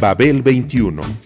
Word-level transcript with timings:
Babel 0.00 0.42
21. 0.42 1.25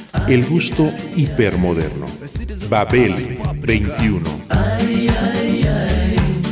El 0.27 0.45
gusto 0.45 0.91
hipermoderno. 1.15 2.05
Babel 2.69 3.37
21. 3.59 4.21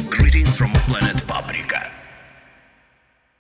Greetings 0.10 0.50
from 0.56 0.72
planet 0.88 1.22
Paprika. 1.24 1.92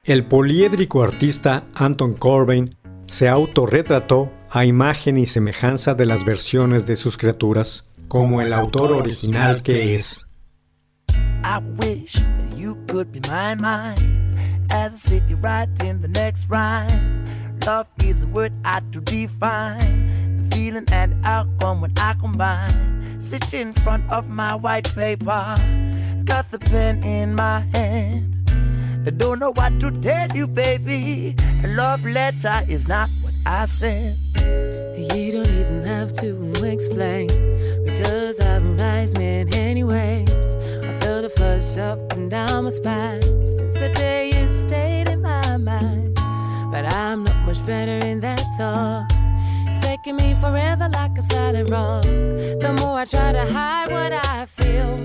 El 0.03 0.25
poliédrico 0.25 1.03
artista 1.03 1.65
Anton 1.73 2.13
Corbijn 2.13 2.75
se 3.05 3.27
autorretrató 3.27 4.31
a 4.49 4.65
imagen 4.65 5.17
y 5.17 5.25
semejanza 5.25 5.93
de 5.93 6.05
las 6.05 6.23
versiones 6.23 6.85
de 6.85 6.95
sus 6.95 7.17
criaturas, 7.17 7.87
como 8.07 8.41
el 8.41 8.53
autor 8.53 8.91
original 8.91 9.61
que 9.61 9.95
es. 9.95 10.25
I 11.43 11.59
wish 11.77 12.13
that 12.13 12.57
you 12.57 12.77
could 12.87 13.11
be 13.11 13.19
mine, 13.21 13.61
mine. 13.61 14.35
As 14.69 14.93
I 14.93 14.97
sit 14.97 15.23
you 15.27 15.37
right 15.37 15.69
in 15.83 16.01
the 16.01 16.07
next 16.07 16.49
rhyme. 16.49 17.19
Love 17.65 17.87
is 18.03 18.21
the 18.21 18.27
word 18.27 18.53
I 18.63 18.81
to 18.91 19.01
define. 19.01 20.37
The 20.37 20.55
feeling 20.55 20.85
and 20.91 21.23
outcome 21.25 21.81
when 21.81 21.91
I 21.97 22.13
combine. 22.13 23.19
Sit 23.19 23.53
in 23.53 23.73
front 23.73 24.09
of 24.09 24.29
my 24.29 24.55
white 24.55 24.93
paper. 24.95 25.55
Got 26.25 26.51
the 26.51 26.59
pen 26.59 27.03
in 27.03 27.35
my 27.35 27.59
hand. 27.73 28.35
I 29.05 29.11
don't 29.11 29.39
know 29.39 29.51
what 29.51 29.79
to 29.79 29.91
tell 30.01 30.29
you, 30.35 30.47
baby. 30.47 31.35
A 31.63 31.67
love 31.67 32.05
letter 32.05 32.63
is 32.67 32.87
not 32.87 33.09
what 33.21 33.33
I 33.45 33.65
said. 33.65 34.17
You 34.35 35.31
don't 35.31 35.47
even 35.47 35.83
have 35.85 36.13
to 36.21 36.65
explain 36.65 37.27
because 37.85 38.39
I'm 38.39 38.79
a 38.79 39.13
man, 39.17 39.53
anyways. 39.53 40.29
I 40.29 40.99
felt 40.99 41.25
a 41.25 41.29
flush 41.29 41.77
up 41.77 42.13
and 42.13 42.29
down 42.29 42.65
my 42.65 42.69
spine 42.69 43.21
since 43.45 43.75
the 43.75 43.89
day 43.95 44.31
you 44.33 44.47
stayed 44.49 45.07
in 45.07 45.21
my 45.21 45.57
mind. 45.57 46.08
But 46.81 46.93
I'm 46.93 47.25
not 47.25 47.35
much 47.45 47.65
better. 47.65 47.99
It's 49.67 49.79
taking 49.81 50.15
me 50.15 50.33
forever 50.35 50.87
like. 50.87 51.13
The 51.15 52.73
more 52.79 52.99
I 52.99 53.05
try 53.05 53.33
to 53.33 53.45
hide 53.51 53.91
what 53.91 54.13
I 54.13 54.45
feel, 54.45 54.95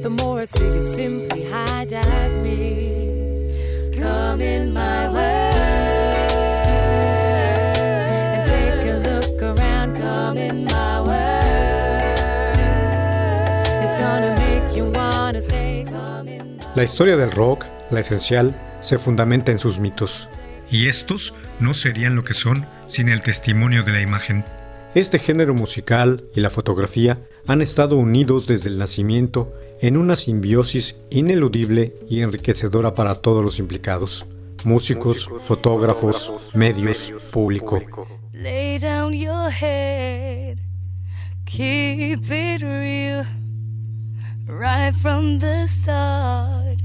the 0.00 0.08
more 0.08 0.40
I 0.40 0.46
simply 0.46 1.44
hijack 1.44 2.42
me. 2.42 3.92
Come 4.00 4.40
in 4.40 4.72
my 4.72 5.08
La 16.74 16.84
historia 16.84 17.16
del 17.16 17.32
rock, 17.32 17.66
la 17.90 18.00
esencial, 18.00 18.54
se 18.80 18.96
fundamenta 18.96 19.52
en 19.52 19.58
sus 19.58 19.78
mitos. 19.78 20.28
Y 20.70 20.88
estos 20.88 21.34
no 21.60 21.74
serían 21.74 22.14
lo 22.14 22.24
que 22.24 22.34
son 22.34 22.66
sin 22.88 23.08
el 23.08 23.20
testimonio 23.20 23.82
de 23.84 23.92
la 23.92 24.00
imagen. 24.00 24.44
Este 24.94 25.18
género 25.18 25.54
musical 25.54 26.24
y 26.34 26.40
la 26.40 26.50
fotografía 26.50 27.20
han 27.46 27.62
estado 27.62 27.96
unidos 27.96 28.46
desde 28.46 28.68
el 28.68 28.78
nacimiento 28.78 29.54
en 29.80 29.96
una 29.96 30.16
simbiosis 30.16 30.96
ineludible 31.10 31.94
y 32.08 32.20
enriquecedora 32.20 32.94
para 32.94 33.16
todos 33.16 33.44
los 33.44 33.58
implicados. 33.58 34.26
Músicos, 34.64 35.30
fotógrafos, 35.44 36.32
medios, 36.52 37.12
público. 37.30 37.80
Lay 38.32 38.78
down 38.78 39.12
your 39.12 39.50
head, 39.50 40.58
keep 41.44 42.30
it 42.30 42.62
real, 42.62 43.24
right 44.46 44.94
from 44.94 45.38
the 45.38 45.66
start. 45.68 46.78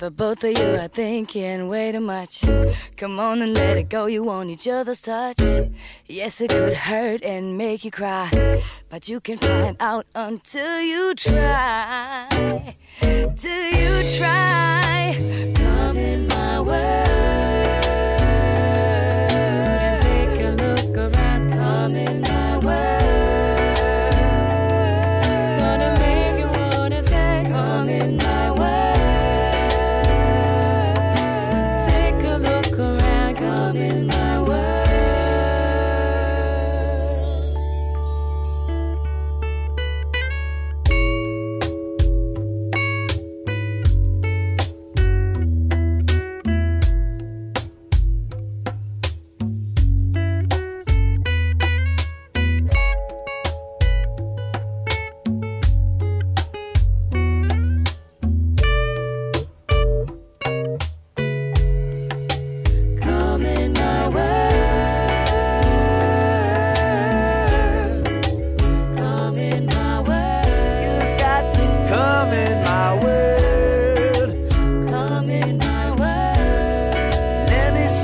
But 0.00 0.16
both 0.16 0.42
of 0.44 0.56
you 0.56 0.64
are 0.64 0.88
thinking 0.88 1.68
way 1.68 1.92
too 1.92 2.00
much. 2.00 2.42
Come 2.96 3.20
on 3.20 3.42
and 3.42 3.52
let 3.52 3.76
it 3.76 3.90
go, 3.90 4.06
you 4.06 4.22
want 4.24 4.48
each 4.48 4.66
other's 4.66 5.02
touch. 5.02 5.38
Yes, 6.06 6.40
it 6.40 6.48
could 6.48 6.72
hurt 6.72 7.22
and 7.22 7.58
make 7.58 7.84
you 7.84 7.90
cry, 7.90 8.62
but 8.88 9.10
you 9.10 9.20
can 9.20 9.36
find 9.36 9.76
out 9.78 10.06
until 10.14 10.80
you 10.80 11.14
try. 11.14 12.26
Till 13.36 13.72
you 13.82 14.16
try. 14.16 15.52
Come 15.54 15.98
in 15.98 16.28
my 16.28 16.62
world 16.62 17.39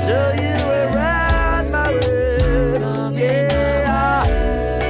show 0.07 0.33
you 0.35 0.55
around 0.93 1.71
my 1.71 1.91
world. 1.93 2.81
Come 2.81 3.17
in 3.17 3.49
Yeah, 3.49 4.23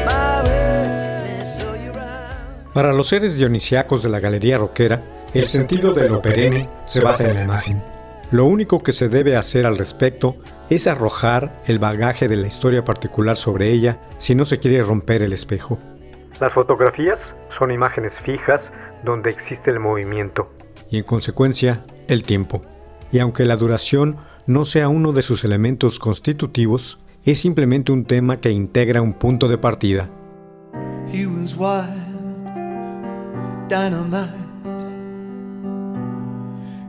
my 0.05 0.43
world. 0.43 1.25
Let 1.25 1.39
me 1.39 1.45
show 1.45 1.75
you 1.75 1.91
around. 1.91 2.73
Para 2.73 2.93
los 2.93 3.07
seres 3.07 3.35
dionisíacos 3.35 4.03
de 4.03 4.09
la 4.09 4.19
galería 4.19 4.57
rockera, 4.57 5.01
el 5.33 5.45
sentido 5.45 5.93
de 5.93 6.07
lo 6.09 6.21
perenne 6.21 6.69
se 6.85 7.01
basa 7.01 7.29
en 7.29 7.35
la 7.35 7.43
imagen. 7.43 7.81
Lo 8.29 8.45
único 8.45 8.83
que 8.83 8.91
se 8.91 9.07
debe 9.09 9.37
hacer 9.37 9.65
al 9.65 9.77
respecto 9.77 10.35
es 10.69 10.87
arrojar 10.87 11.61
el 11.65 11.79
bagaje 11.79 12.27
de 12.27 12.35
la 12.35 12.47
historia 12.47 12.83
particular 12.83 13.37
sobre 13.37 13.71
ella 13.71 13.99
si 14.17 14.35
no 14.35 14.45
se 14.45 14.59
quiere 14.59 14.83
romper 14.83 15.21
el 15.21 15.33
espejo. 15.33 15.79
Las 16.39 16.53
fotografías 16.53 17.35
son 17.47 17.71
imágenes 17.71 18.19
fijas 18.19 18.73
donde 19.03 19.29
existe 19.29 19.71
el 19.71 19.79
movimiento 19.79 20.51
y 20.89 20.97
en 20.97 21.03
consecuencia 21.03 21.83
el 22.07 22.23
tiempo. 22.23 22.61
Y 23.11 23.19
aunque 23.19 23.45
la 23.45 23.55
duración 23.55 24.17
no 24.47 24.63
sea 24.63 24.87
uno 24.87 25.11
de 25.11 25.21
sus 25.21 25.43
elementos 25.43 25.99
constitutivos, 25.99 26.99
es 27.25 27.39
simplemente 27.41 27.91
un 27.91 28.05
tema 28.05 28.37
que 28.37 28.49
integra 28.49 29.01
un 29.01 29.13
punto 29.13 29.49
de 29.49 29.57
partida. 29.57 30.09
He 31.11 31.27
was 31.27 31.55
wild, 31.55 31.93
dynamite. 33.67 34.47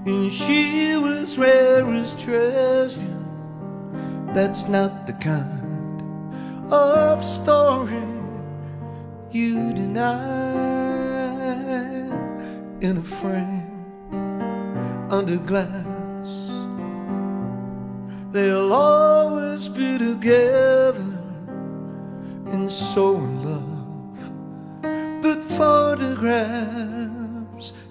And 0.07 0.31
she 0.31 0.97
was 0.97 1.37
rare 1.37 1.85
as 1.85 2.15
treasure. 2.17 3.01
That's 4.33 4.69
not 4.69 5.07
the 5.07 5.15
kind 5.15 6.03
of 6.73 7.25
story 7.25 8.05
you 9.33 9.73
deny 9.75 10.15
in 12.81 12.97
a 12.97 13.03
frame 13.03 13.67
under 15.11 15.37
glass. 15.39 15.98
They'll 18.31 18.73
always 18.75 19.69
be 19.69 19.97
together 19.97 21.19
and 22.53 22.71
so 22.71 23.17
in 23.17 23.43
love. 23.43 24.19
But 25.23 25.43
photographs 25.43 26.59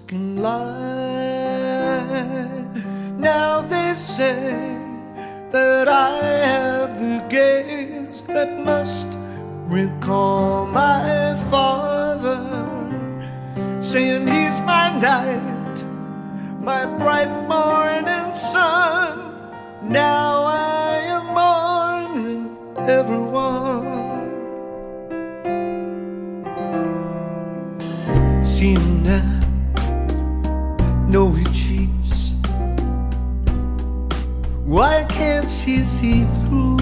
can 0.06 0.36
lie. 0.36 1.98
Now 3.18 3.62
they 3.62 3.94
say 3.94 4.78
that 5.50 5.88
I 5.88 6.22
have 6.46 7.00
the 7.00 7.24
gaze 7.28 8.22
that 8.22 8.60
must 8.64 9.08
recall 9.66 10.66
my 10.66 11.34
father, 11.50 12.38
saying 13.82 14.28
he's 14.28 14.60
my 14.60 14.90
night, 15.00 15.82
my 16.60 16.86
bright 16.86 17.32
morning 17.48 18.32
sun. 18.32 19.17
Now 19.88 20.44
I 20.44 20.98
am 21.16 21.24
mourning 22.12 22.58
everyone. 22.86 23.86
See 28.44 28.74
him 28.74 29.02
now, 29.02 29.40
know 31.08 31.30
he 31.32 31.44
cheats. 31.46 32.34
Why 34.66 35.06
can't 35.08 35.50
she 35.50 35.78
see 35.78 36.24
through 36.44 36.77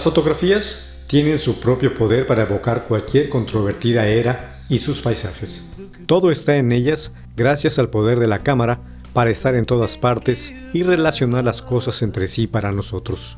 Las 0.00 0.04
fotografías 0.06 1.04
tienen 1.08 1.38
su 1.38 1.60
propio 1.60 1.94
poder 1.94 2.26
para 2.26 2.44
evocar 2.44 2.86
cualquier 2.88 3.28
controvertida 3.28 4.06
era 4.06 4.62
y 4.70 4.78
sus 4.78 5.02
paisajes. 5.02 5.72
Todo 6.06 6.30
está 6.30 6.56
en 6.56 6.72
ellas 6.72 7.12
gracias 7.36 7.78
al 7.78 7.90
poder 7.90 8.18
de 8.18 8.26
la 8.26 8.38
cámara 8.38 8.80
para 9.12 9.28
estar 9.28 9.54
en 9.54 9.66
todas 9.66 9.98
partes 9.98 10.54
y 10.72 10.84
relacionar 10.84 11.44
las 11.44 11.60
cosas 11.60 12.00
entre 12.00 12.28
sí 12.28 12.46
para 12.46 12.72
nosotros. 12.72 13.36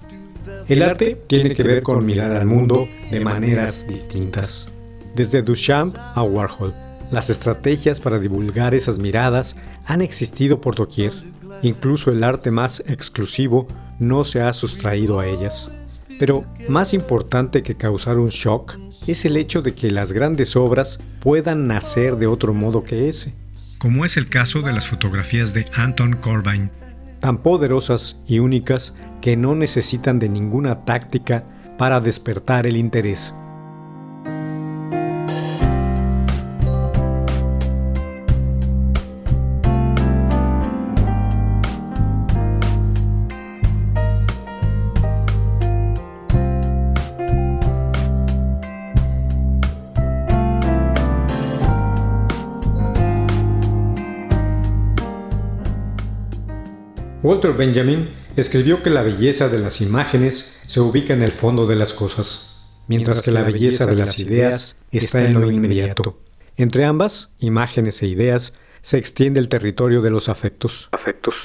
El 0.69 0.85
arte 0.85 1.21
tiene 1.27 1.53
que 1.57 1.65
ver 1.65 1.83
con 1.83 2.07
mirar 2.07 2.33
al 2.33 2.47
mundo 2.47 2.87
de 3.11 3.19
maneras 3.19 3.89
distintas. 3.89 4.69
Desde 5.17 5.43
Duchamp 5.43 5.97
a 5.99 6.23
Warhol, 6.23 6.73
las 7.11 7.29
estrategias 7.29 8.01
para 8.01 8.21
divulgar 8.21 8.77
esas 8.77 9.01
miradas 9.01 9.57
han 9.85 10.01
existido 10.01 10.61
por 10.61 10.77
doquier. 10.77 11.13
Incluso 11.63 12.13
el 12.13 12.23
arte 12.23 12.53
más 12.53 12.85
exclusivo 12.87 13.67
no 13.99 14.23
se 14.23 14.43
ha 14.43 14.53
sustraído 14.53 15.19
a 15.19 15.27
ellas. 15.27 15.69
Pero 16.23 16.45
más 16.69 16.95
importante 16.95 17.65
que 17.65 17.75
causar 17.75 18.21
un 18.21 18.29
shock 18.29 18.79
es 19.09 19.25
el 19.25 19.37
hecho 19.37 19.61
de 19.61 19.75
que 19.75 19.91
las 19.91 20.13
grandes 20.13 20.55
obras 20.55 21.01
puedan 21.19 21.67
nacer 21.67 22.15
de 22.15 22.29
otro 22.29 22.55
modo 22.55 22.85
que 22.85 23.09
ese, 23.09 23.35
como 23.79 24.05
es 24.05 24.17
el 24.17 24.29
caso 24.29 24.63
de 24.63 24.73
las 24.73 24.87
fotografías 24.87 25.53
de 25.53 25.67
Anton 25.75 26.13
Corbijn, 26.13 26.71
tan 27.19 27.39
poderosas 27.39 28.21
y 28.25 28.39
únicas 28.39 28.95
que 29.21 29.37
no 29.37 29.57
necesitan 29.57 30.21
de 30.21 30.29
ninguna 30.29 30.85
táctica 30.85 31.45
para 31.77 32.01
despertar 32.01 32.69
el 32.69 32.77
interés. 32.77 33.35
Walter 57.23 57.53
Benjamin 57.53 58.11
escribió 58.37 58.83
que 58.83 58.91
la 58.91 59.03
belleza 59.03 59.49
de 59.49 59.61
las 59.61 59.81
imágenes 59.81 60.65
se 60.67 60.81
ubica 60.81 61.15
en 61.15 61.23
el 61.23 61.31
fondo 61.31 61.69
de 61.69 61.77
las 61.77 61.93
cosas, 61.93 62.67
mientras 62.89 63.23
que 63.23 63.31
la 63.31 63.43
belleza 63.43 63.87
de 63.87 63.95
las 63.95 64.19
ideas 64.19 64.77
está 64.91 65.23
en 65.23 65.35
lo 65.35 65.49
inmediato. 65.49 66.19
Entre 66.57 66.85
ambas, 66.85 67.33
imágenes 67.39 68.03
e 68.03 68.09
ideas, 68.09 68.55
se 68.81 68.99
extiende 68.99 69.39
el 69.39 69.49
territorio 69.49 70.03
de 70.03 70.11
los 70.11 70.29
afectos. 70.29 70.91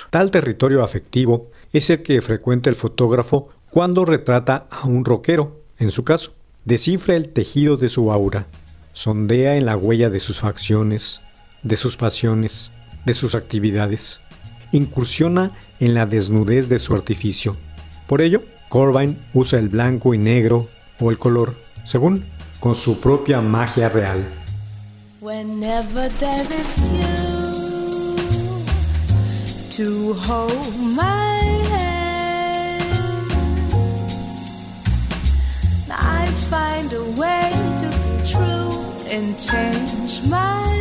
Tal 0.10 0.32
territorio 0.32 0.84
afectivo 0.84 1.52
es 1.72 1.92
el 1.92 2.02
que 2.02 2.24
frecuenta 2.24 2.72
el 2.72 2.76
fotógrafo 2.76 3.50
cuando 3.70 4.04
retrata 4.04 4.66
a 4.72 4.88
un 4.88 5.06
rockero, 5.06 5.62
en 5.78 5.92
su 5.92 6.04
caso. 6.04 6.34
Descifra 6.66 7.16
el 7.16 7.30
tejido 7.30 7.78
de 7.78 7.90
su 7.90 8.12
aura, 8.12 8.48
sondea 8.94 9.58
en 9.58 9.68
la 9.68 9.78
huella 9.78 10.10
de 10.10 10.20
sus 10.20 10.40
facciones, 10.40 11.22
de 11.62 11.78
sus 11.78 11.98
pasiones, 11.98 12.72
de 13.06 13.14
sus 13.14 13.36
actividades 13.36 14.22
incursiona 14.72 15.52
en 15.80 15.94
la 15.94 16.06
desnudez 16.06 16.70
de 16.70 16.80
su 16.80 16.94
artificio. 16.94 17.56
Por 18.08 18.22
ello, 18.22 18.42
Corbijn 18.70 19.18
usa 19.34 19.60
el 19.60 19.70
blanco 19.70 20.14
y 20.14 20.18
negro 20.18 20.68
o 21.00 21.10
el 21.12 21.18
color, 21.18 21.56
según 21.86 22.24
con 22.60 22.76
su 22.76 23.00
propia 23.00 23.42
magia 23.42 23.90
real. 23.90 24.24
Find 36.50 36.94
a 36.94 37.04
way 37.20 37.52
to 37.80 37.88
be 37.90 38.24
true 38.24 38.72
and 39.12 39.38
change 39.38 40.26
my 40.30 40.77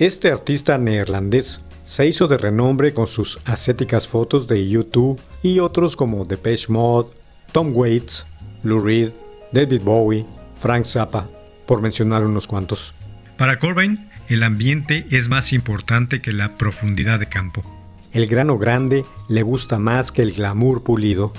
Este 0.00 0.32
artista 0.32 0.78
neerlandés 0.78 1.60
se 1.84 2.06
hizo 2.06 2.26
de 2.26 2.38
renombre 2.38 2.94
con 2.94 3.06
sus 3.06 3.38
ascéticas 3.44 4.08
fotos 4.08 4.48
de 4.48 4.66
YouTube 4.66 5.20
y 5.42 5.58
otros 5.58 5.94
como 5.94 6.24
Depeche 6.24 6.72
Mode, 6.72 7.10
Tom 7.52 7.72
Waits, 7.74 8.24
Lou 8.62 8.80
Reed, 8.80 9.10
David 9.52 9.82
Bowie, 9.82 10.24
Frank 10.54 10.86
Zappa, 10.86 11.28
por 11.66 11.82
mencionar 11.82 12.24
unos 12.24 12.46
cuantos. 12.46 12.94
Para 13.36 13.58
Corbijn, 13.58 14.08
el 14.30 14.42
ambiente 14.42 15.06
es 15.10 15.28
más 15.28 15.52
importante 15.52 16.22
que 16.22 16.32
la 16.32 16.56
profundidad 16.56 17.20
de 17.20 17.26
campo. 17.26 17.62
El 18.12 18.26
grano 18.26 18.56
grande 18.56 19.04
le 19.28 19.42
gusta 19.42 19.78
más 19.78 20.12
que 20.12 20.22
el 20.22 20.32
glamour 20.32 20.82
pulido. 20.82 21.34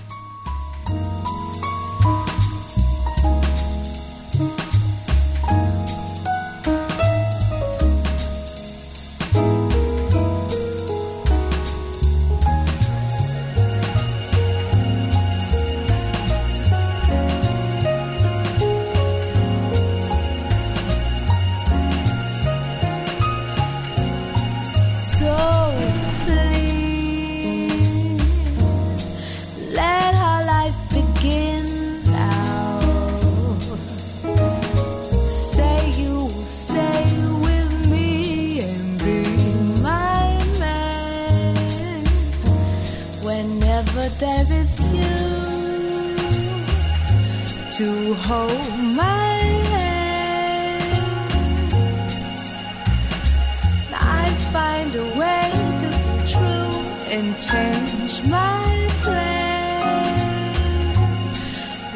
Change 57.38 58.24
my 58.30 58.88
plan 59.04 60.06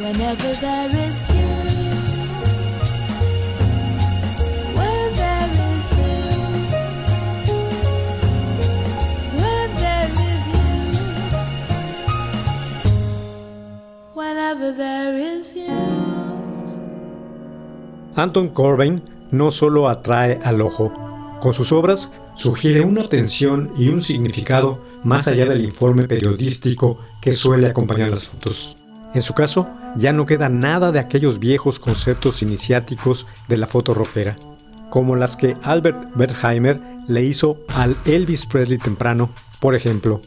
whenever 0.02 0.54
there 0.62 0.90
is. 1.08 1.36
Anton 18.16 18.48
Corbijn 18.48 19.02
no 19.32 19.52
solo 19.52 19.90
atrae 19.90 20.40
al 20.44 20.62
ojo, 20.62 20.92
con 21.42 21.52
sus 21.54 21.74
obras 21.74 22.10
sugiere 22.36 22.82
una 22.82 23.02
atención 23.02 23.72
y 23.78 23.90
un 23.90 24.02
significado 24.02 24.80
más 25.06 25.28
allá 25.28 25.46
del 25.46 25.64
informe 25.64 26.08
periodístico 26.08 27.00
que 27.22 27.32
suele 27.34 27.68
acompañar 27.68 28.10
las 28.10 28.28
fotos. 28.28 28.76
En 29.14 29.22
su 29.22 29.34
caso, 29.34 29.70
ya 29.96 30.12
no 30.12 30.26
queda 30.26 30.50
nada 30.50 30.92
de 30.92 31.00
aquellos 31.00 31.40
viejos 31.40 31.80
conceptos 31.80 32.42
iniciáticos 32.42 33.28
de 33.48 33.56
la 33.56 33.68
foto 33.68 33.94
rockera, 33.94 34.36
como 34.90 35.16
las 35.16 35.38
que 35.38 35.56
Albert 35.62 36.18
Wertheimer 36.18 36.82
le 37.08 37.24
hizo 37.24 37.58
al 37.74 37.96
Elvis 38.06 38.46
Presley 38.46 38.80
temprano, 38.80 39.30
por 39.60 39.76
ejemplo. 39.76 40.22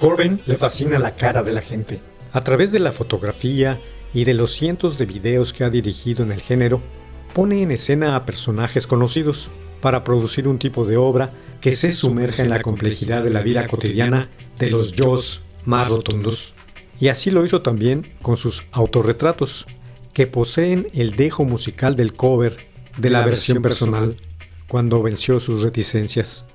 Corbin 0.00 0.40
le 0.46 0.56
fascina 0.56 0.98
la 0.98 1.14
cara 1.14 1.42
de 1.42 1.52
la 1.52 1.60
gente. 1.60 2.00
A 2.32 2.40
través 2.40 2.72
de 2.72 2.78
la 2.78 2.90
fotografía 2.90 3.78
y 4.14 4.24
de 4.24 4.32
los 4.32 4.52
cientos 4.52 4.96
de 4.96 5.04
videos 5.04 5.52
que 5.52 5.62
ha 5.62 5.68
dirigido 5.68 6.24
en 6.24 6.32
el 6.32 6.40
género, 6.40 6.80
pone 7.34 7.62
en 7.62 7.70
escena 7.70 8.16
a 8.16 8.24
personajes 8.24 8.86
conocidos 8.86 9.50
para 9.82 10.02
producir 10.02 10.48
un 10.48 10.58
tipo 10.58 10.86
de 10.86 10.96
obra 10.96 11.28
que 11.60 11.74
se 11.74 11.92
sumerja 11.92 12.42
en 12.42 12.48
la 12.48 12.62
complejidad 12.62 13.22
de 13.22 13.30
la 13.30 13.42
vida 13.42 13.68
cotidiana 13.68 14.28
de 14.58 14.70
los 14.70 14.92
yo's 14.92 15.42
más 15.66 15.90
rotundos. 15.90 16.54
Y 16.98 17.08
así 17.08 17.30
lo 17.30 17.44
hizo 17.44 17.60
también 17.60 18.10
con 18.22 18.38
sus 18.38 18.64
autorretratos, 18.72 19.66
que 20.14 20.26
poseen 20.26 20.88
el 20.94 21.14
dejo 21.14 21.44
musical 21.44 21.94
del 21.94 22.14
cover 22.14 22.56
de 22.96 23.10
la 23.10 23.24
versión 23.24 23.60
personal, 23.60 24.16
cuando 24.66 25.02
venció 25.02 25.40
sus 25.40 25.62
reticencias 25.62 26.46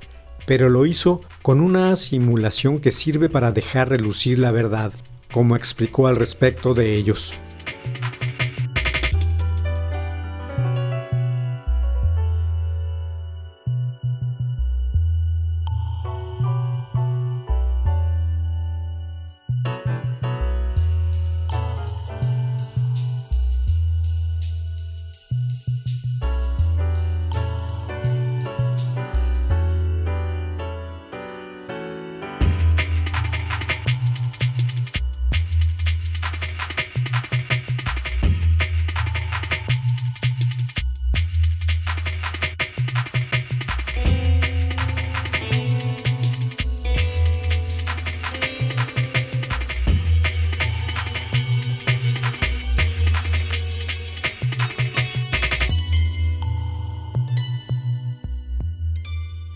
pero 0.46 0.70
lo 0.70 0.86
hizo 0.86 1.22
con 1.42 1.60
una 1.60 1.96
simulación 1.96 2.80
que 2.80 2.92
sirve 2.92 3.30
para 3.30 3.52
dejar 3.52 3.90
relucir 3.90 4.40
la 4.40 4.52
verdad, 4.52 4.92
como 5.32 5.56
explicó 5.56 6.08
al 6.08 6.16
respecto 6.16 6.74
de 6.74 6.96
ellos. 6.96 7.34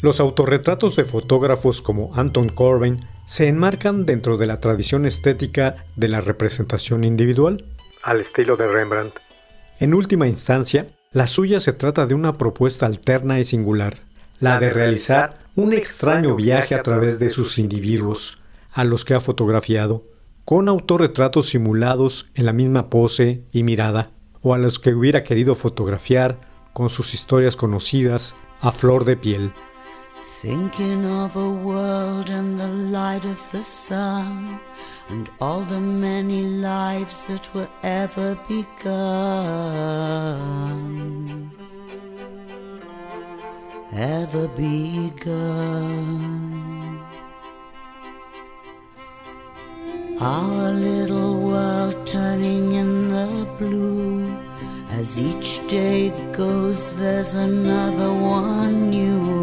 Los 0.10 0.20
autorretratos 0.20 0.96
de 0.96 1.06
fotógrafos 1.06 1.84
como 1.84 2.10
Anton 2.16 2.50
Corbijn 2.50 3.00
se 3.28 3.48
enmarcan 3.48 4.08
dentro 4.08 4.38
de 4.38 4.48
la 4.48 4.60
tradición 4.60 5.06
estética 5.06 5.86
de 5.96 6.08
la 6.08 6.20
representación 6.20 7.04
individual, 7.04 7.63
al 8.01 8.20
estilo 8.20 8.58
de 8.58 8.68
Rembrandt. 8.68 9.13
En 9.80 9.94
última 9.94 10.25
instancia, 10.25 10.88
la 11.12 11.28
suya 11.28 11.60
se 11.60 11.74
trata 11.74 12.08
de 12.08 12.16
una 12.16 12.39
propuesta 12.39 12.88
alterna 12.88 13.39
y 13.39 13.46
singular, 13.46 14.00
la 14.39 14.58
de 14.58 14.72
realizar 14.72 15.38
un 15.56 15.74
extraño 15.74 16.36
viaje 16.36 16.74
a 16.74 16.82
través 16.82 17.20
de 17.20 17.30
sus 17.30 17.60
individuos, 17.60 18.39
a 18.72 18.86
los 18.86 19.06
que 19.06 19.13
ha 19.13 19.20
fotografiado, 19.20 20.08
con 20.44 20.70
autorretratos 20.70 21.50
simulados 21.50 22.32
en 22.34 22.48
la 22.48 22.54
misma 22.54 22.89
pose 22.89 23.44
y 23.51 23.62
mirada, 23.62 24.10
o 24.42 24.56
a 24.56 24.58
los 24.58 24.80
que 24.80 24.92
hubiera 24.92 25.24
querido 25.24 25.54
fotografiar 25.54 26.39
con 26.74 26.89
sus 26.89 27.13
historias 27.13 27.56
conocidas 27.56 28.36
a 28.60 28.72
flor 28.72 29.06
de 29.06 29.16
piel. 29.16 29.54
Thinking 30.22 31.06
of 31.06 31.36
a 31.38 31.50
world 31.50 32.30
and 32.30 32.60
the 32.60 32.68
light 32.68 33.24
of 33.24 33.52
the 33.52 33.64
sun, 33.64 34.60
and 35.08 35.30
all 35.40 35.62
the 35.62 35.80
many 35.80 36.42
lives 36.44 37.26
that 37.28 37.54
were 37.54 37.70
ever 37.84 38.36
begun. 38.48 39.00
Ever 43.94 44.48
begun. 44.50 45.80
Our 50.22 50.72
little 50.72 51.40
world 51.40 52.06
turning 52.06 52.74
in 52.74 53.10
the 53.10 53.48
blue. 53.58 54.38
As 54.90 55.18
each 55.18 55.66
day 55.70 56.12
goes, 56.34 56.98
there's 56.98 57.36
another 57.36 58.14
one 58.14 58.90
new. 58.90 59.38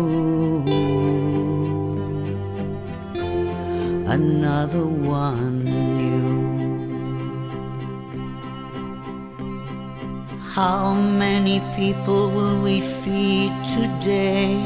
Another 4.16 4.86
one 4.86 5.64
new. 5.64 6.46
How 10.54 10.94
many 10.94 11.60
people 11.76 12.30
will 12.32 12.60
we 12.62 12.80
feed 12.80 13.52
today? 13.64 14.58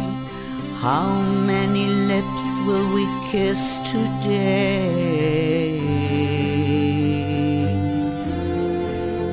How 0.78 1.21
many 1.21 1.87
lips 1.87 2.47
will 2.64 2.88
we 2.95 3.07
kiss 3.30 3.78
today? 3.90 5.80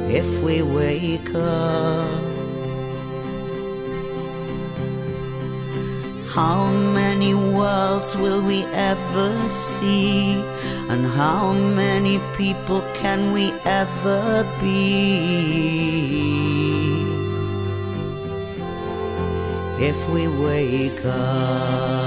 If 0.09 0.41
we 0.43 0.63
wake 0.63 1.33
up, 1.35 2.26
how 6.37 6.69
many 6.93 7.33
worlds 7.33 8.15
will 8.15 8.43
we 8.43 8.63
ever 8.91 9.31
see? 9.47 10.37
And 10.87 11.03
how 11.07 11.51
many 11.51 12.19
people 12.37 12.83
can 12.93 13.33
we 13.33 13.51
ever 13.65 14.45
be? 14.61 14.77
If 19.79 20.07
we 20.09 20.27
wake 20.27 21.03
up. 21.05 21.97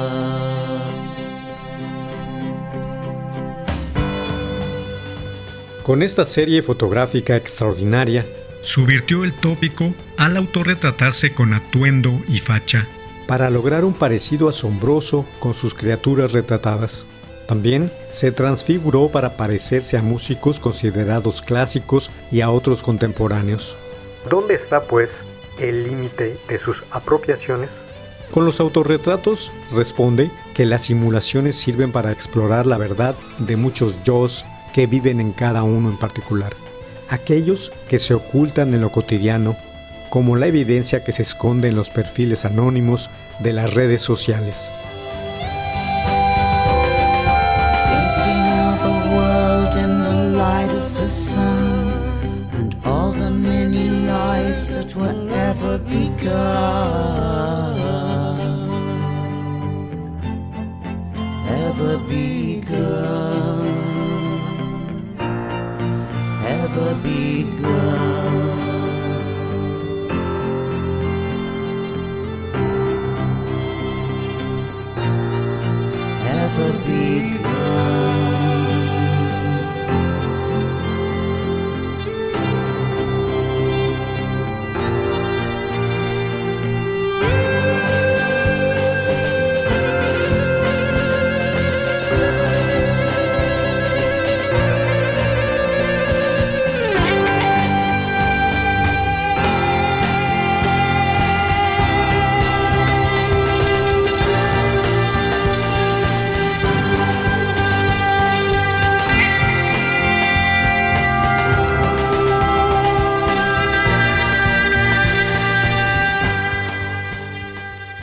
Con 5.82 6.02
esta 6.02 6.24
serie 6.24 6.62
fotográfica 6.62 7.34
extraordinaria, 7.34 8.24
subvirtió 8.62 9.24
el 9.24 9.34
tópico 9.34 9.92
al 10.16 10.36
autorretratarse 10.36 11.34
con 11.34 11.52
atuendo 11.52 12.22
y 12.28 12.38
facha, 12.38 12.86
para 13.30 13.48
lograr 13.48 13.84
un 13.84 13.94
parecido 13.94 14.48
asombroso 14.48 15.24
con 15.38 15.54
sus 15.54 15.72
criaturas 15.72 16.32
retratadas. 16.32 17.06
También 17.46 17.92
se 18.10 18.32
transfiguró 18.32 19.08
para 19.08 19.36
parecerse 19.36 19.96
a 19.96 20.02
músicos 20.02 20.58
considerados 20.58 21.40
clásicos 21.40 22.10
y 22.32 22.40
a 22.40 22.50
otros 22.50 22.82
contemporáneos. 22.82 23.76
¿Dónde 24.28 24.54
está, 24.54 24.82
pues, 24.82 25.24
el 25.60 25.84
límite 25.84 26.36
de 26.48 26.58
sus 26.58 26.82
apropiaciones? 26.90 27.80
Con 28.32 28.46
los 28.46 28.58
autorretratos 28.58 29.52
responde 29.70 30.32
que 30.52 30.66
las 30.66 30.86
simulaciones 30.86 31.54
sirven 31.54 31.92
para 31.92 32.10
explorar 32.10 32.66
la 32.66 32.78
verdad 32.78 33.14
de 33.38 33.54
muchos 33.54 34.02
yo's 34.02 34.44
que 34.74 34.88
viven 34.88 35.20
en 35.20 35.30
cada 35.30 35.62
uno 35.62 35.88
en 35.88 35.98
particular, 36.00 36.52
aquellos 37.08 37.70
que 37.88 38.00
se 38.00 38.12
ocultan 38.12 38.74
en 38.74 38.80
lo 38.80 38.90
cotidiano, 38.90 39.56
como 40.10 40.36
la 40.36 40.48
evidencia 40.48 41.02
que 41.02 41.12
se 41.12 41.22
esconde 41.22 41.68
en 41.68 41.76
los 41.76 41.88
perfiles 41.88 42.44
anónimos 42.44 43.08
de 43.38 43.52
las 43.54 43.72
redes 43.72 44.02
sociales. 44.02 44.70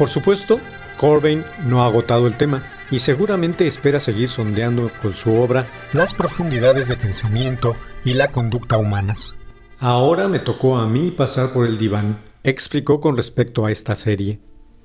Por 0.07 0.13
supuesto, 0.13 0.61
Corbijn 0.97 1.43
no 1.65 1.83
ha 1.83 1.87
agotado 1.87 2.27
el 2.27 2.37
tema 2.37 2.63
y 2.89 2.99
seguramente 2.99 3.67
espera 3.67 3.99
seguir 3.99 4.29
sondeando 4.29 4.89
con 5.01 5.13
su 5.13 5.33
obra 5.33 5.67
las 5.91 6.13
profundidades 6.13 6.87
de 6.87 6.95
pensamiento 6.95 7.75
y 8.05 8.13
la 8.13 8.31
conducta 8.31 8.77
humanas. 8.77 9.35
Ahora 9.79 10.29
me 10.29 10.39
tocó 10.39 10.77
a 10.77 10.87
mí 10.87 11.11
pasar 11.11 11.51
por 11.51 11.65
el 11.65 11.77
diván, 11.77 12.21
explicó 12.45 13.01
con 13.01 13.17
respecto 13.17 13.65
a 13.65 13.71
esta 13.73 13.97
serie. 13.97 14.39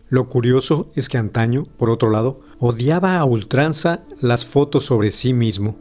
Lo 0.08 0.28
curioso 0.28 0.90
es 0.96 1.08
que 1.08 1.18
antaño, 1.18 1.62
por 1.78 1.88
otro 1.88 2.10
lado, 2.10 2.38
odiaba 2.58 3.18
a 3.18 3.24
ultranza 3.24 4.02
las 4.20 4.44
fotos 4.44 4.86
sobre 4.86 5.12
sí 5.12 5.34
mismo. 5.34 5.78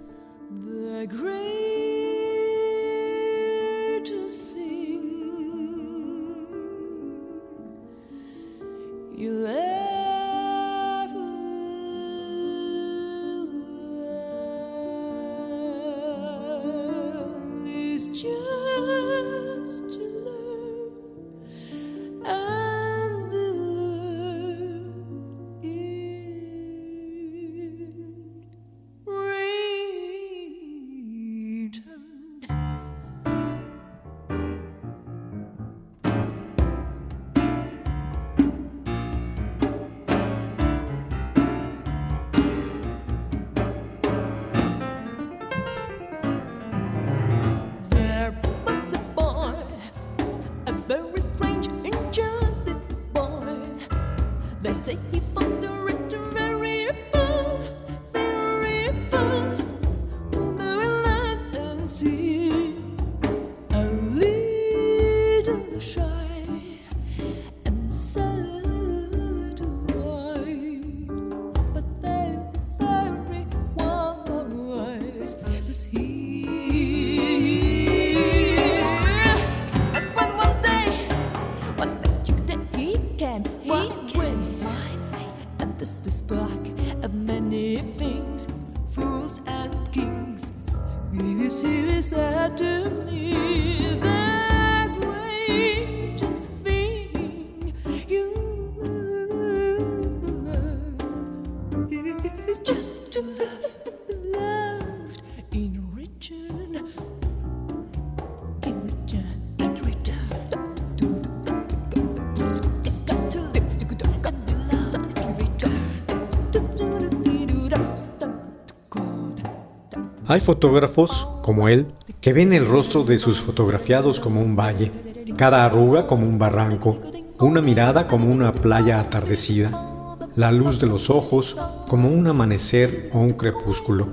Hay 120.32 120.40
fotógrafos, 120.40 121.28
como 121.42 121.68
él, 121.68 121.88
que 122.22 122.32
ven 122.32 122.54
el 122.54 122.66
rostro 122.66 123.04
de 123.04 123.20
sus 123.20 123.42
fotografiados 123.42 124.22
como 124.22 124.40
un 124.40 124.56
valle, 124.56 124.90
cada 125.36 125.66
arruga 125.66 126.08
como 126.08 126.26
un 126.26 126.40
barranco, 126.40 126.98
una 127.38 127.62
mirada 127.62 128.08
como 128.08 128.32
una 128.32 128.54
playa 128.54 129.02
atardecida, 129.02 130.18
la 130.38 130.54
luz 130.54 130.80
de 130.80 130.88
los 130.88 131.10
ojos 131.10 131.58
como 131.90 132.08
un 132.08 132.28
amanecer 132.28 133.10
o 133.14 133.20
un 133.20 133.34
crepúsculo. 133.34 134.08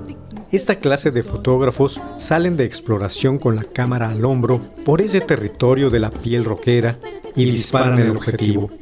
Esta 0.50 0.80
clase 0.80 1.12
de 1.12 1.22
fotógrafos 1.22 2.00
salen 2.16 2.56
de 2.56 2.64
exploración 2.64 3.38
con 3.38 3.54
la 3.54 3.62
cámara 3.62 4.10
al 4.10 4.24
hombro 4.24 4.60
por 4.84 5.00
ese 5.00 5.20
territorio 5.20 5.88
de 5.88 6.00
la 6.00 6.10
piel 6.10 6.44
roquera 6.44 6.98
y 7.36 7.44
disparan 7.44 7.96
el 8.00 8.10
objetivo, 8.10 8.72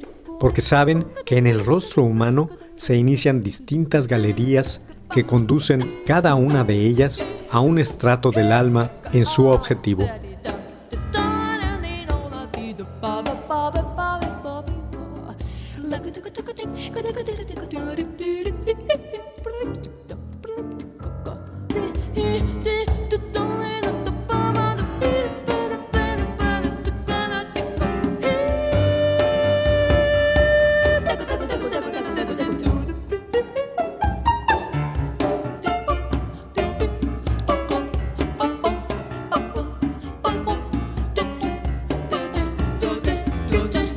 porque 0.40 0.62
saben 0.62 1.04
que 1.26 1.36
en 1.36 1.46
el 1.46 1.62
rostro 1.66 2.02
humano 2.02 2.48
se 2.76 2.96
inician 2.96 3.42
distintas 3.42 4.08
galerías 4.08 4.86
que 5.10 5.24
conducen 5.24 6.00
cada 6.06 6.34
una 6.34 6.64
de 6.64 6.86
ellas 6.86 7.24
a 7.50 7.60
un 7.60 7.78
estrato 7.78 8.30
del 8.30 8.52
alma 8.52 8.90
en 9.12 9.24
su 9.24 9.46
objetivo. 9.46 10.04
do, 43.48 43.68
do. 43.68 43.95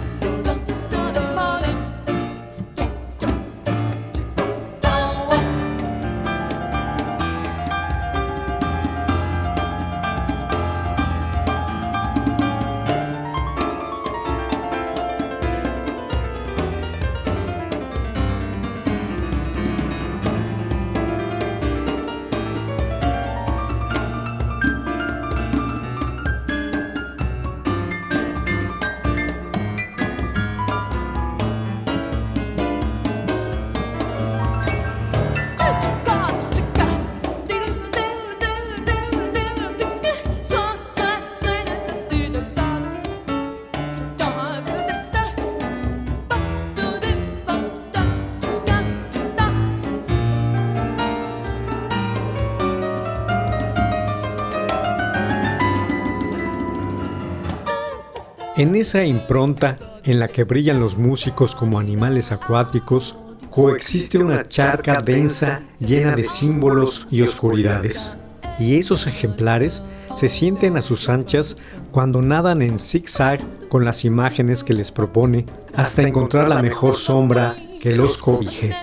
En 58.59 58.75
esa 58.75 59.05
impronta 59.05 59.77
en 60.03 60.19
la 60.19 60.27
que 60.27 60.43
brillan 60.43 60.81
los 60.81 60.97
músicos 60.97 61.55
como 61.55 61.79
animales 61.79 62.33
acuáticos, 62.33 63.17
coexiste 63.49 64.17
una 64.17 64.43
charca 64.43 65.01
densa 65.01 65.61
llena 65.79 66.11
de 66.11 66.25
símbolos 66.25 67.07
y 67.09 67.21
oscuridades. 67.21 68.17
Y 68.59 68.77
esos 68.77 69.07
ejemplares 69.07 69.81
se 70.13 70.27
sienten 70.27 70.75
a 70.75 70.81
sus 70.81 71.07
anchas 71.07 71.55
cuando 71.91 72.21
nadan 72.21 72.61
en 72.61 72.79
zigzag 72.79 73.39
con 73.69 73.85
las 73.85 74.03
imágenes 74.03 74.65
que 74.65 74.73
les 74.73 74.91
propone 74.91 75.45
hasta 75.73 76.01
encontrar 76.01 76.49
la 76.49 76.61
mejor 76.61 76.97
sombra 76.97 77.55
que 77.79 77.95
los 77.95 78.17
cobije. 78.17 78.75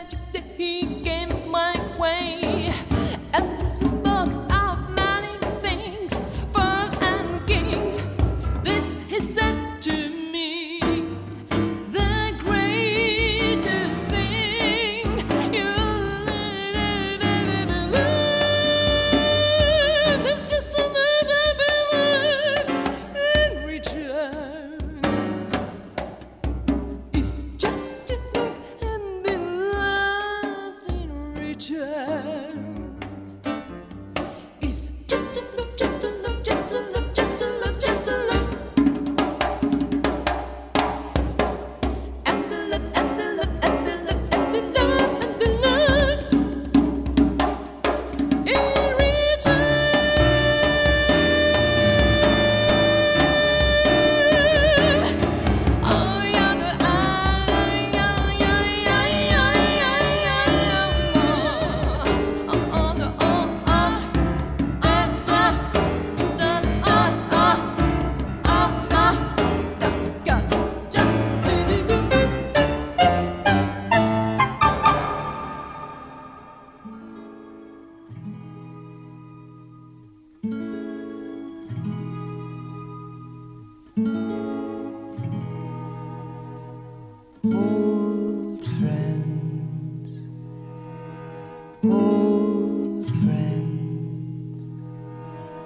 Old 91.85 93.07
friends, 93.21 94.61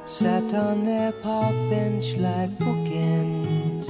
sat 0.04 0.52
on 0.54 0.84
their 0.84 1.12
park 1.12 1.54
bench 1.70 2.16
like 2.16 2.50
bookends. 2.58 3.88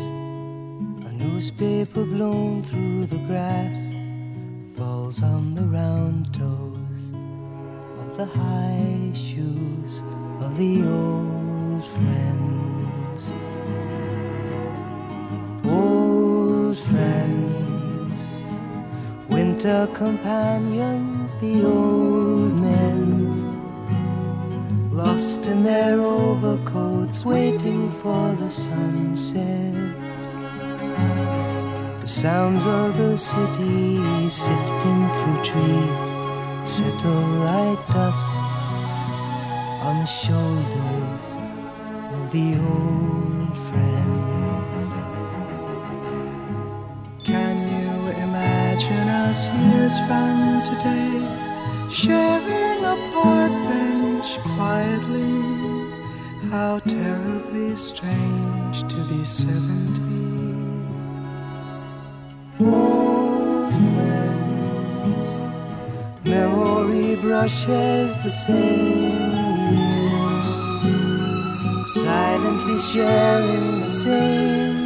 A 1.06 1.12
newspaper 1.12 2.04
blown 2.04 2.62
through 2.62 3.06
the 3.06 3.18
grass 3.26 3.78
falls 4.76 5.22
on 5.22 5.54
the 5.54 5.62
round 5.62 6.32
toes 6.34 7.02
of 8.02 8.16
the 8.16 8.26
high 8.26 9.10
shoes 9.14 10.02
of 10.40 10.56
the 10.56 10.82
old 10.86 11.86
friends. 11.86 12.59
Winter 19.62 19.86
companions, 19.92 21.34
the 21.34 21.62
old 21.66 22.58
men 22.60 23.28
lost 24.90 25.46
in 25.46 25.62
their 25.62 26.00
overcoats, 26.00 27.26
waiting 27.26 27.90
for 28.00 28.32
the 28.36 28.48
sunset. 28.48 29.74
The 32.00 32.06
sounds 32.06 32.64
of 32.64 32.96
the 32.96 33.18
city 33.18 34.30
sifting 34.30 35.08
through 35.16 35.44
trees 35.44 36.08
settle 36.64 37.26
like 37.44 37.86
dust 37.88 38.30
on 39.82 39.98
the 40.00 40.06
shoulders 40.06 41.26
of 42.14 42.32
the 42.32 42.56
old 42.58 43.29
us 49.30 49.46
years 49.46 49.96
from 50.08 50.60
today 50.64 51.14
sharing 51.88 52.84
a 52.84 52.96
park 53.14 53.52
bench 53.68 54.28
quietly? 54.54 55.34
How 56.50 56.80
terribly 56.80 57.76
strange 57.76 58.76
to 58.92 58.98
be 59.10 59.24
seventy. 59.24 60.26
Old 62.58 63.72
friends, 63.84 65.30
memory 66.28 67.14
brushes 67.14 68.18
the 68.26 68.32
same 68.32 69.30
years, 69.78 70.82
silently 72.02 72.78
sharing 72.80 73.80
the 73.80 73.90
same 73.90 74.79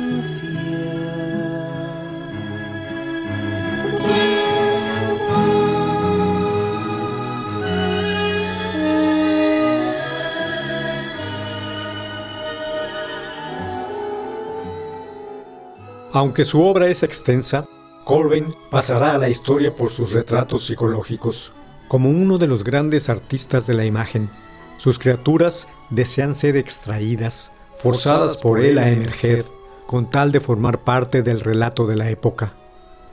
Aunque 16.15 16.45
su 16.45 16.63
obra 16.63 16.87
es 16.87 17.03
extensa, 17.03 17.67
Corbin 18.05 18.55
pasará 18.71 19.15
a 19.15 19.19
la 19.19 19.29
historia 19.29 19.75
por 19.75 19.91
sus 19.91 20.13
retratos 20.13 20.65
psicológicos, 20.65 21.53
como 21.89 22.09
uno 22.09 22.39
de 22.39 22.47
los 22.47 22.63
grandes 22.63 23.09
artistas 23.09 23.67
de 23.67 23.75
la 23.75 23.85
imagen. 23.85 24.31
Sus 24.77 25.01
criaturas 25.01 25.67
desean 25.91 26.37
ser 26.37 26.57
extraídas, 26.57 27.51
forzadas 27.73 28.37
por 28.37 28.61
él 28.61 28.79
a 28.79 28.91
emerger, 28.91 29.45
con 29.89 30.09
tal 30.09 30.31
de 30.31 30.39
formar 30.39 30.85
parte 30.85 31.25
del 31.25 31.41
relato 31.41 31.85
de 31.85 31.97
la 31.97 32.09
época. 32.11 32.53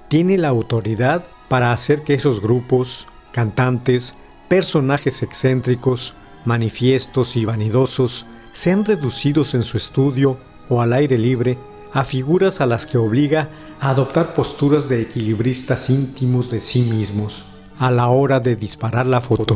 Tiene 0.08 0.38
la 0.38 0.50
autoridad 0.50 1.26
para 1.50 1.72
hacer 1.72 2.04
que 2.04 2.14
esos 2.14 2.40
grupos, 2.40 3.08
cantantes, 3.32 4.14
personajes 4.48 5.24
excéntricos, 5.24 6.14
manifiestos 6.46 7.36
y 7.36 7.46
vanidosos 7.46 8.28
sean 8.52 8.86
reducidos 8.86 9.56
en 9.56 9.64
su 9.64 9.78
estudio 9.78 10.38
o 10.70 10.84
al 10.84 10.94
aire 10.94 11.18
libre 11.18 11.58
a 11.94 12.04
figuras 12.04 12.62
a 12.62 12.66
las 12.66 12.86
que 12.86 12.98
obliga 12.98 13.50
a 13.80 13.90
adoptar 13.90 14.34
posturas 14.34 14.88
de 14.88 15.02
equilibristas 15.02 15.90
íntimos 15.90 16.50
de 16.50 16.62
sí 16.62 16.84
mismos 16.84 17.44
a 17.80 17.92
la 17.92 18.08
hora 18.10 18.40
de 18.40 18.56
disparar 18.56 19.08
la 19.08 19.22
foto. 19.22 19.56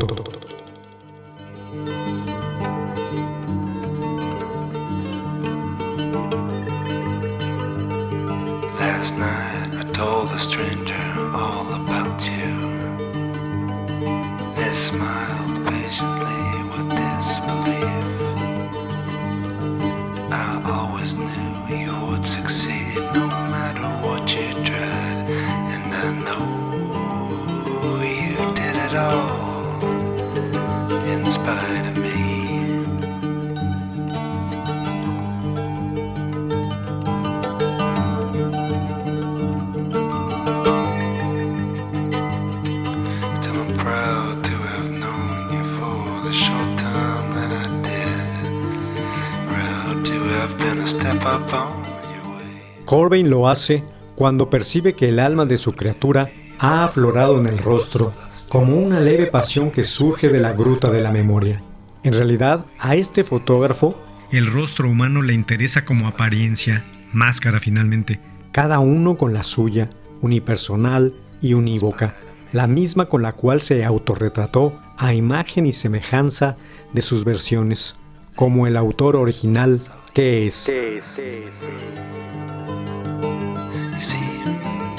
Corbin 52.96 53.30
lo 53.30 53.50
hace 53.50 53.84
cuando 54.16 54.50
percibe 54.50 54.94
que 54.94 55.10
el 55.10 55.20
alma 55.20 55.46
de 55.46 55.58
su 55.58 55.74
criatura 55.74 56.30
ha 56.60 56.86
aflorado 56.86 57.38
en 57.42 57.46
el 57.46 57.58
rostro, 57.58 58.14
como 58.48 58.78
una 58.78 59.02
leve 59.02 59.26
pasión 59.26 59.70
que 59.70 59.84
surge 59.84 60.30
de 60.30 60.40
la 60.40 60.54
gruta 60.54 60.90
de 60.90 61.02
la 61.02 61.12
memoria. 61.12 61.62
En 62.04 62.14
realidad, 62.14 62.64
a 62.80 62.96
este 62.96 63.26
fotógrafo, 63.26 64.02
el 64.32 64.50
rostro 64.50 64.90
humano 64.90 65.22
le 65.22 65.34
interesa 65.34 65.84
como 65.84 66.08
apariencia, 66.08 66.86
máscara 67.12 67.60
finalmente, 67.60 68.22
cada 68.54 68.80
uno 68.80 69.18
con 69.18 69.34
la 69.34 69.44
suya, 69.44 69.90
unipersonal 70.22 71.14
y 71.42 71.54
unívoca, 71.54 72.16
la 72.54 72.66
misma 72.66 73.08
con 73.08 73.22
la 73.22 73.34
cual 73.34 73.60
se 73.60 73.84
autorretrató 73.84 74.80
a 74.96 75.14
imagen 75.14 75.66
y 75.66 75.74
semejanza 75.74 76.56
de 76.94 77.02
sus 77.02 77.26
versiones, 77.26 77.98
como 78.38 78.68
el 78.68 78.78
autor 78.78 79.18
original 79.18 79.82
que 80.14 80.48
es. 80.48 80.72